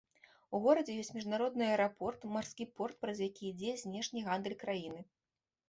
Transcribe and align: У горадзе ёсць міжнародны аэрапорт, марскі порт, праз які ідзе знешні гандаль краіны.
У 0.55 0.61
горадзе 0.63 0.95
ёсць 1.01 1.13
міжнародны 1.17 1.67
аэрапорт, 1.73 2.25
марскі 2.37 2.69
порт, 2.79 2.95
праз 3.05 3.23
які 3.29 3.47
ідзе 3.53 3.77
знешні 3.85 4.27
гандаль 4.33 4.59
краіны. 4.67 5.01